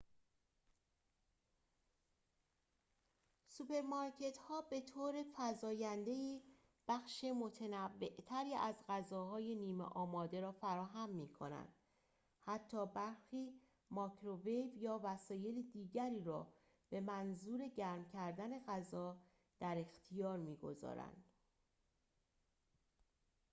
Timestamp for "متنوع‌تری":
7.23-8.53